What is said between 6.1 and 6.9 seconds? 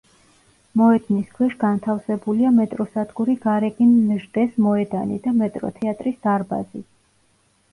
დარბაზი.